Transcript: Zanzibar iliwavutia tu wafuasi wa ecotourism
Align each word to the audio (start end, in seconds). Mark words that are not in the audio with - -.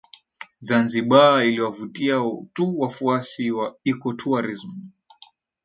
Zanzibar 0.59 1.45
iliwavutia 1.45 2.21
tu 2.53 2.79
wafuasi 2.79 3.51
wa 3.51 3.75
ecotourism 3.85 4.69